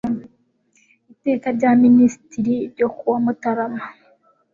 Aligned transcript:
iteka 1.13 1.47
rya 1.57 1.71
mnisitiri 1.79 2.55
ryo 2.73 2.87
kuwa 2.95 3.17
mutarama 3.23 3.83